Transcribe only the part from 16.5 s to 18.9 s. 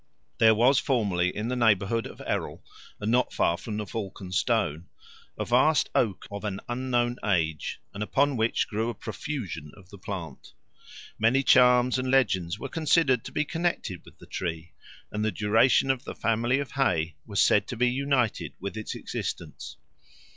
of Hay was said to be united with